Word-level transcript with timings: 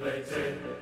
Saceresa 0.00 0.32
sublime, 0.32 0.79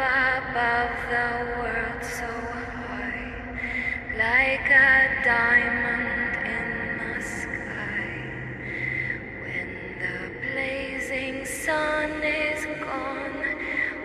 above 0.00 0.94
the 1.10 1.30
world 1.58 2.02
so 2.04 2.30
high, 2.54 3.34
like 4.16 4.70
a 4.70 5.24
diamond 5.24 6.36
in 6.56 6.68
the 7.02 7.20
sky. 7.20 8.06
When 9.42 9.70
the 9.98 10.18
blazing 10.52 11.44
sun 11.44 12.22
is 12.22 12.64
gone, 12.78 13.42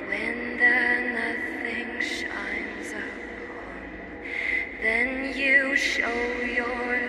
when 0.07 0.57
the 0.57 0.79
nothing 1.13 2.01
shines 2.01 2.89
upon, 2.89 4.23
then 4.81 5.37
you 5.37 5.75
show 5.75 6.23
your 6.41 7.02